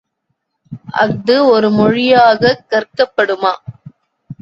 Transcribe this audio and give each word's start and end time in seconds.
அஃது 0.91 1.45
ஒரு 1.45 1.69
மொழியாகக் 1.69 2.65
கற்கப் 2.69 3.13
படுமா? 3.17 3.53